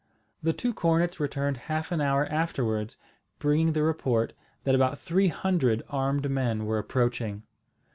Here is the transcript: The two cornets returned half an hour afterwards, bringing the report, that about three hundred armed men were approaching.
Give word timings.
The 0.41 0.51
two 0.51 0.73
cornets 0.73 1.19
returned 1.19 1.57
half 1.69 1.91
an 1.91 2.01
hour 2.01 2.25
afterwards, 2.25 2.97
bringing 3.37 3.73
the 3.73 3.83
report, 3.83 4.33
that 4.63 4.73
about 4.73 4.97
three 4.97 5.27
hundred 5.27 5.83
armed 5.89 6.27
men 6.27 6.65
were 6.65 6.79
approaching. 6.79 7.43